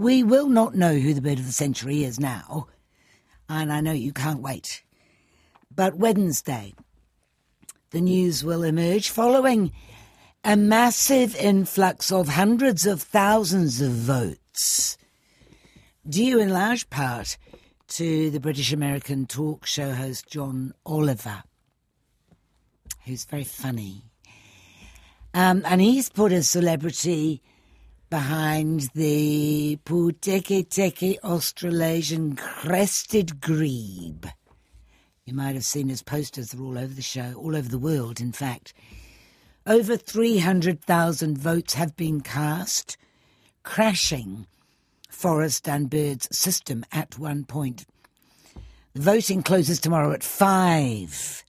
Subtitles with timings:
[0.00, 2.68] We will not know who the bird of the century is now,
[3.50, 4.82] and I know you can't wait.
[5.70, 6.72] But Wednesday,
[7.90, 9.72] the news will emerge following
[10.42, 14.96] a massive influx of hundreds of thousands of votes,
[16.08, 17.36] due in large part
[17.88, 21.42] to the British American talk show host John Oliver,
[23.04, 24.04] who's very funny.
[25.34, 27.42] Um, and he's put a celebrity
[28.10, 34.26] behind the Pūteketeke Australasian crested grebe.
[35.24, 38.20] You might have seen his posters, they're all over the show, all over the world,
[38.20, 38.74] in fact.
[39.64, 42.96] Over 300,000 votes have been cast,
[43.62, 44.48] crashing
[45.08, 47.86] Forest and Birds system at one point.
[48.94, 51.44] The voting closes tomorrow at 5.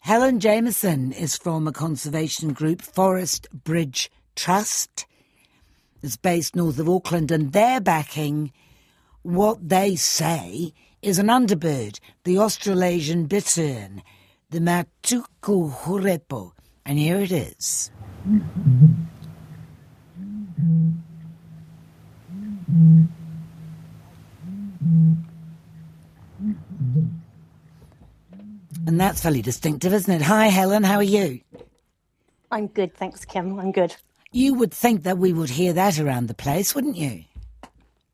[0.00, 5.04] Helen Jamieson is from a conservation group, Forest Bridge Trust.
[6.00, 8.52] is based north of Auckland, and they're backing
[9.22, 10.72] what they say
[11.02, 14.00] is an underbird, the Australasian bittern,
[14.50, 16.52] the Matuku hurepo.
[16.86, 17.90] And here it is.
[28.86, 30.22] And that's fairly distinctive, isn't it?
[30.22, 31.40] Hi, Helen, how are you?
[32.52, 33.58] I'm good, thanks, Kim.
[33.58, 33.96] I'm good.
[34.32, 37.24] You would think that we would hear that around the place, wouldn't you?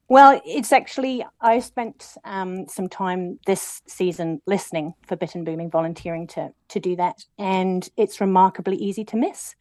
[0.08, 6.26] Well, it's actually, I spent um, some time this season listening for Bittern Booming, volunteering
[6.28, 7.24] to, to do that.
[7.38, 9.56] And it's remarkably easy to miss.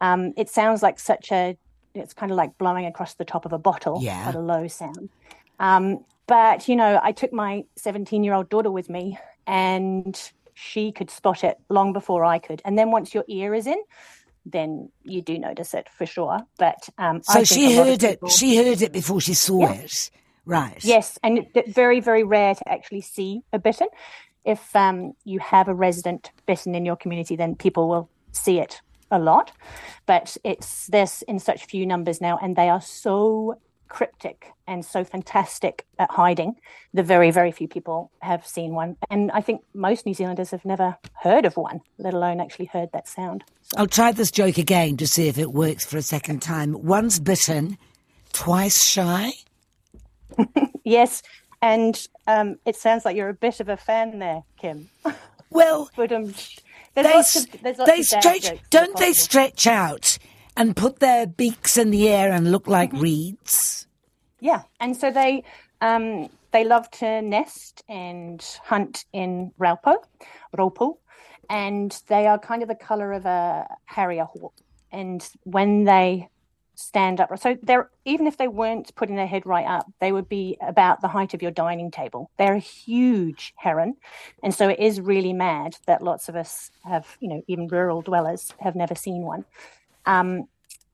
[0.00, 1.56] Um, it sounds like such a,
[1.94, 4.28] it's kind of like blowing across the top of a bottle Yeah.
[4.28, 5.08] at a low sound.
[5.58, 10.20] Um, but, you know, I took my 17 year old daughter with me and
[10.52, 12.60] she could spot it long before I could.
[12.64, 13.78] And then once your ear is in,
[14.46, 16.38] then you do notice it for sure.
[16.58, 18.30] But um, So I think she a lot of heard it.
[18.30, 19.72] She heard it before she saw Yeah.
[19.72, 20.10] it.
[20.44, 20.82] Right.
[20.84, 23.88] Yes, and it- it's very, very rare to actually see a bittern.
[24.44, 28.80] If um, you have a resident bittern in your community, then people will see it
[29.10, 29.50] a lot.
[30.06, 33.56] But it's this in such few numbers now, and they are so
[33.88, 36.56] cryptic and so fantastic at hiding.
[36.92, 40.64] The very, very few people have seen one, and I think most New Zealanders have
[40.64, 43.44] never heard of one, let alone actually heard that sound.
[43.62, 46.72] So, I'll try this joke again to see if it works for a second time.
[46.84, 47.78] Once bitten,
[48.32, 49.32] twice shy.
[50.84, 51.22] yes,
[51.62, 54.88] and um, it sounds like you're a bit of a fan there, Kim.
[55.50, 56.34] Well, But um,
[56.94, 58.52] there's they, of they stretch.
[58.70, 60.18] Don't they stretch out
[60.56, 63.02] and put their beaks in the air and look like Mm-hmm.
[63.02, 63.86] reeds?
[64.40, 65.44] Yeah, and so they
[65.80, 69.96] um, they love to nest and hunt in raupo,
[70.56, 70.98] raupo,
[71.48, 74.54] and they are kind of the color of a harrier hawk.
[74.92, 76.28] And when they
[76.74, 80.28] stand up, so they're even if they weren't putting their head right up, they would
[80.28, 82.30] be about the height of your dining table.
[82.38, 83.94] They're a huge heron,
[84.42, 88.02] and so it is really mad that lots of us have, you know, even rural
[88.02, 89.46] dwellers have never seen one.
[90.06, 90.48] Um,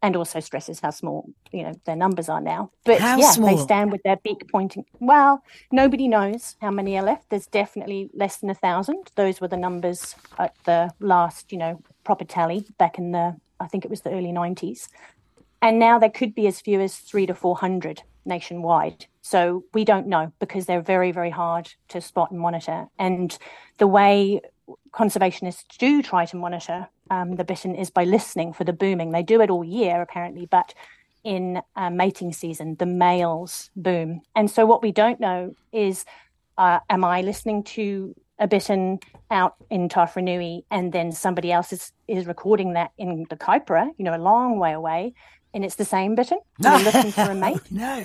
[0.04, 2.72] and also stresses how small you know their numbers are now.
[2.84, 3.54] But How yeah, small?
[3.54, 4.84] they stand with their beak pointing.
[4.98, 7.30] Well, nobody knows how many are left.
[7.30, 9.12] There's definitely less than a thousand.
[9.14, 13.68] Those were the numbers at the last you know proper tally back in the I
[13.68, 14.88] think it was the early 90s.
[15.62, 19.06] And now there could be as few as three to 400 nationwide.
[19.22, 22.88] So we don't know because they're very, very hard to spot and monitor.
[22.98, 23.38] And
[23.78, 24.40] the way
[24.92, 29.10] conservationists do try to monitor um, the bittern is by listening for the booming.
[29.10, 30.72] They do it all year, apparently, but
[31.24, 34.22] in uh, mating season, the males boom.
[34.34, 36.06] And so what we don't know is
[36.56, 38.98] uh, am I listening to a bittern
[39.30, 44.04] out in Tawharanui and then somebody else is, is recording that in the Kaipara, you
[44.06, 45.12] know, a long way away,
[45.54, 46.38] and it's the same bittern?
[46.64, 47.60] And they're looking for a mate.
[47.70, 48.04] no.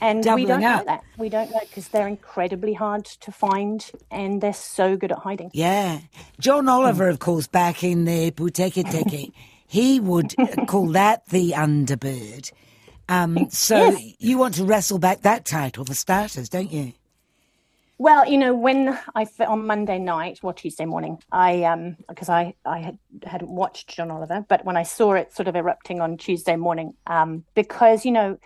[0.00, 1.02] And we don't know that.
[1.16, 5.50] We don't know because they're incredibly hard to find and they're so good at hiding.
[5.54, 6.00] Yeah.
[6.40, 9.32] John Oliver, of course, back in the Pūteketeke,
[9.66, 10.34] he would
[10.66, 12.50] call that the underbird.
[13.08, 14.14] Um, so Yes.
[14.18, 16.92] you want to wrestle back that title for starters, don't you?
[18.00, 22.54] Well, you know, when I on Monday night or Tuesday morning, I um because I
[22.64, 26.16] I had, hadn't watched John Oliver, but when I saw it sort of erupting on
[26.16, 28.38] Tuesday morning, um because you know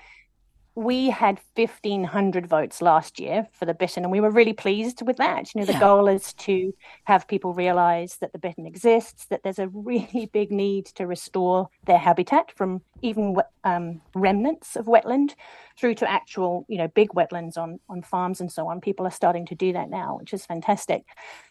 [0.74, 5.18] we had 1500 votes last year for the bittern and we were really pleased with
[5.18, 5.54] that.
[5.54, 5.80] You know the Yeah.
[5.80, 6.72] goal is to
[7.04, 11.68] have people realize that the bittern exists that there's a really big need to restore
[11.84, 15.34] their habitat from even um, remnants of wetland
[15.78, 18.80] through to actual you know big wetlands on on farms and so on.
[18.80, 21.04] People are starting to do that now which is fantastic.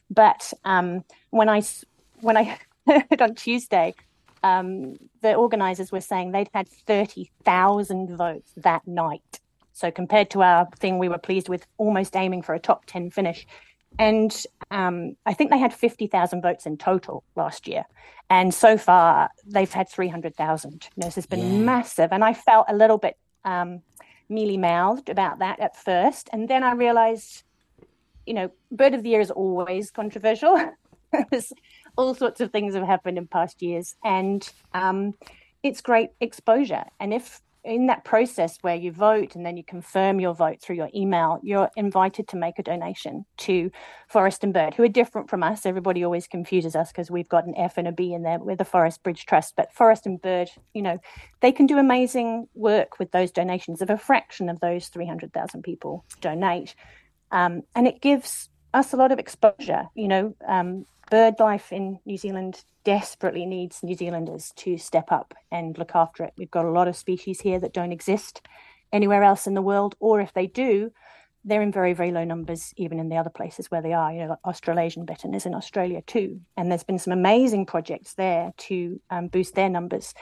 [0.09, 1.63] But um, I
[2.21, 2.57] when i
[2.87, 3.93] heard on tuesday
[4.43, 9.39] um, the organisers were saying they'd had 30,000 votes that night.
[9.73, 13.11] So compared to our thing, we were pleased with almost aiming for a top 10
[13.11, 13.45] finish.
[13.99, 17.83] And um, I think they had 50,000 votes in total last year.
[18.29, 20.71] And so far, they've had 300,000.
[20.71, 21.59] You know, this has been yeah.
[21.59, 22.09] massive.
[22.11, 23.81] And I felt a little bit um,
[24.29, 26.29] mealy mouthed about that at first.
[26.31, 27.43] And then I realized,
[28.25, 30.57] you know, Bird of the Year is always controversial.
[31.97, 33.95] all sorts of things have happened in past years.
[34.03, 35.13] And um,
[35.63, 36.85] it's great exposure.
[36.99, 40.75] And if in that process where you vote and then you confirm your vote through
[40.75, 43.69] your email, you're invited to make a donation to
[44.07, 45.65] Forest and Bird, who are different from us.
[45.65, 48.39] Everybody always confuses us because we've got an F and a B in there.
[48.39, 50.97] We're the Forest Bridge Trust, but Forest and Bird, you know,
[51.41, 53.81] they can do amazing work with those donations.
[53.81, 56.73] If a fraction of those 300,000 people donate,
[57.31, 59.87] um, and it gives us a lot of exposure.
[59.95, 65.33] You know, um, bird life in New Zealand desperately needs New Zealanders to step up
[65.51, 66.33] and look after it.
[66.37, 68.47] We've got a lot of species here that don't exist
[68.91, 70.91] anywhere else in the world, or if they do,
[71.43, 74.11] they're in very, very low numbers, even in the other places where they are.
[74.11, 76.39] You know, like Australasian bittern is in Australia too.
[76.55, 80.13] And there's been some amazing projects there to um, boost their numbers.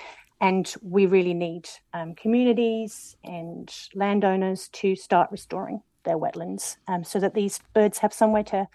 [0.42, 7.20] And we really need um, communities and landowners to start restoring their wetlands um, so
[7.20, 8.68] that these birds have somewhere to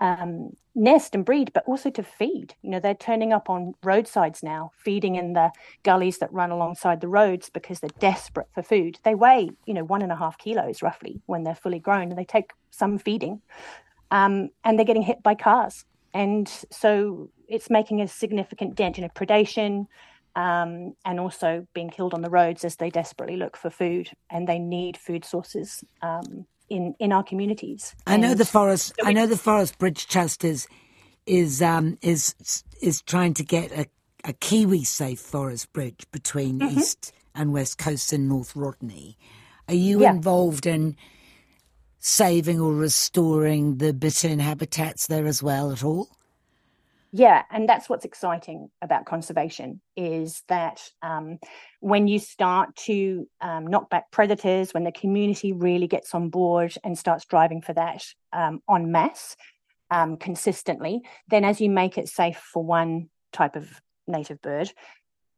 [0.00, 2.54] um, nest and breed, but also to feed.
[2.62, 5.50] You know, they're turning up on roadsides now, feeding in the
[5.84, 8.98] gullies that run alongside the roads because they're desperate for food.
[9.04, 12.18] They weigh, you know, one and a half kilos roughly when they're fully grown, and
[12.18, 13.42] they take some feeding.
[14.10, 15.84] Um, and they're getting hit by cars.
[16.12, 19.86] And so it's making a significant dent in you know, predation
[20.36, 24.46] um, and also being killed on the roads as they desperately look for food and
[24.46, 27.94] they need food sources um, in in our communities.
[28.06, 28.94] I know the forest.
[29.04, 30.66] I know the Forest Bridge Trust is
[31.26, 32.34] is um, is
[32.80, 33.86] is trying to get a,
[34.24, 36.78] a Kiwi safe forest bridge between mm-hmm.
[36.78, 39.18] east and west coast in North Rodney.
[39.68, 40.10] Are you yeah.
[40.10, 40.96] involved in
[41.98, 46.08] saving or restoring the bittern habitats there as well at all?
[47.12, 51.38] Yeah and that's what's exciting about conservation is that um,
[51.80, 56.74] when you start to um, knock back predators when the community really gets on board
[56.84, 59.36] and starts driving for that um, en masse
[59.90, 64.70] um, consistently then as you make it safe for one type of native bird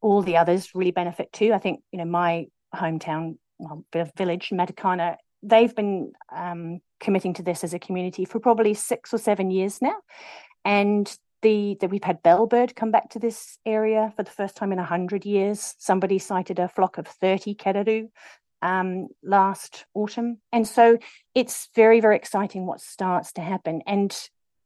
[0.04, 1.54] all the others really benefit too.
[1.54, 3.84] I think you know my hometown well,
[4.16, 9.18] village matakana they've been um, committing to this as a community for probably six or
[9.18, 9.96] seven years now.
[10.64, 14.72] And the that we've had bellbird come back to this area for the first time
[14.72, 15.76] in 100 years.
[15.78, 18.08] Somebody sighted a flock of 30 kererū
[18.62, 20.38] um, last autumn.
[20.50, 20.98] And so
[21.34, 23.82] it's very, very exciting what starts to happen.
[23.86, 24.16] And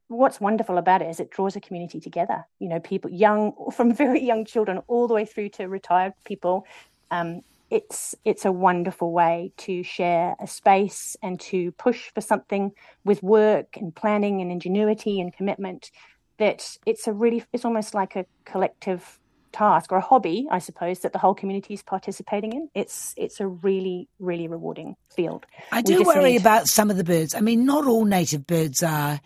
[0.07, 2.47] what's wonderful about it is it draws a community together.
[2.61, 6.65] You know, people young, from very young children all the way through to retired people.
[7.11, 12.73] Um, it's it's a wonderful way to share a space and to push for something
[13.05, 15.91] with work and planning and ingenuity and commitment
[16.39, 19.19] that it's a really it's almost like a collective
[19.53, 22.69] task or a hobby i suppose that the whole community is participating in.
[22.75, 25.47] It's it's a really really rewarding field.
[25.73, 26.41] I do worry need...
[26.41, 27.35] about some of the birds.
[27.35, 29.21] I mean not all native birds are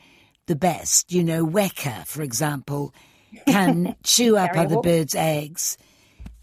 [0.47, 1.13] the best.
[1.13, 2.95] You know weka for example
[3.47, 5.77] can chew up other birds eggs.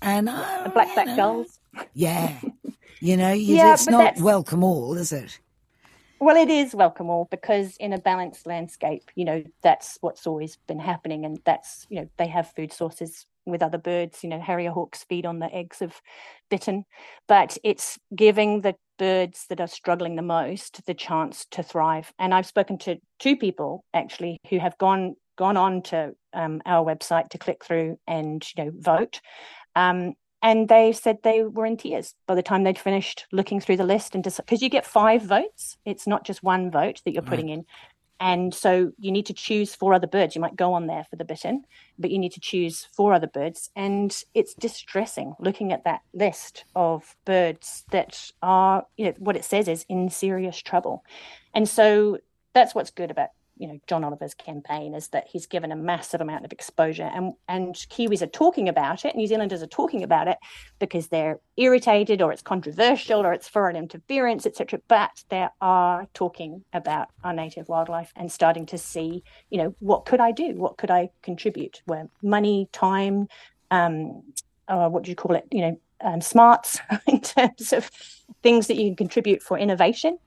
[0.01, 1.59] And uh, the blackback gulls.
[1.93, 2.39] yeah.
[2.99, 4.21] You know yeah, it's not that's...
[4.21, 5.39] welcome all is it
[6.19, 10.57] well, it is welcome all because in a balanced landscape, you know, that's what's always
[10.67, 11.25] been happening.
[11.25, 14.23] And that's, you know, they have food sources with other birds.
[14.23, 16.01] You know, harrier hawks feed on the eggs of
[16.49, 16.83] bittern,
[17.27, 22.11] but it's giving the birds that are struggling the most the chance to thrive.
[22.19, 26.85] And I've spoken to two people actually who have gone gone on to um, our
[26.85, 29.21] website to click through and you know vote.
[29.75, 33.77] Um, and they said they were in tears by the time they'd finished looking through
[33.77, 35.77] the list and because you get five votes.
[35.85, 37.29] It's not just one vote that you're right.
[37.29, 37.65] putting in.
[38.21, 40.35] And so you need to choose four other birds.
[40.35, 41.63] You might go on there for the bittern
[41.97, 43.69] but you need to choose four other birds.
[43.75, 49.45] And it's distressing looking at that list of birds that are you know what it
[49.45, 51.03] says is in serious trouble.
[51.53, 52.19] And so
[52.53, 56.21] that's what's good about you know John Oliver's campaign is that he's given a massive
[56.21, 60.27] amount of exposure and and Kiwis are talking about it New Zealanders are talking about
[60.27, 60.37] it
[60.79, 66.63] because they're irritated or it's controversial or it's foreign interference etc but they are talking
[66.73, 70.55] about our native wildlife and starting to see you know what could I do?
[70.55, 71.81] What could I contribute?
[71.85, 73.27] Where money time
[73.69, 74.23] um
[74.67, 75.45] uh, what do you call it?
[75.51, 77.91] You know um, smarts in terms of
[78.41, 80.17] things that you can contribute for innovation.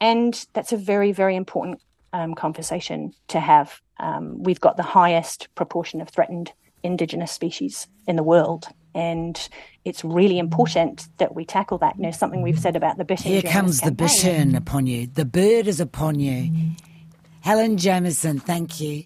[0.00, 1.80] And that's a very very important
[2.12, 3.80] um, conversation to have.
[3.98, 6.52] Um, we've got the highest proportion of threatened
[6.82, 8.66] indigenous species in the world.
[8.94, 9.48] And
[9.84, 11.96] it's really important that we tackle that.
[11.96, 13.32] You know, something we've said about the bittern.
[13.32, 15.06] Here comes the bittern upon you.
[15.06, 16.50] The bird is upon you.
[17.42, 19.04] Helen Jamieson, thank you.